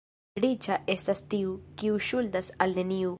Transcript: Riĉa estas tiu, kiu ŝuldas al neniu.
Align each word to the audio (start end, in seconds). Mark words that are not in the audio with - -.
Riĉa 0.45 0.77
estas 0.93 1.21
tiu, 1.35 1.53
kiu 1.83 2.03
ŝuldas 2.09 2.51
al 2.67 2.75
neniu. 2.81 3.09